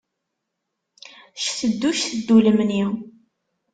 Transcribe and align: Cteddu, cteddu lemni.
Cteddu, 1.43 1.89
cteddu 1.99 2.35
lemni. 2.45 2.83